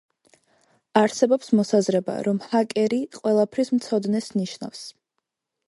[1.01, 4.85] არსებობს მოსაზრება რომ ჰაკერი „ყველაფრის მცოდნეს“ ნიშნავს.